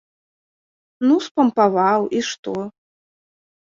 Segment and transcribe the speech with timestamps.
[1.09, 2.53] Ну, спампаваў і што?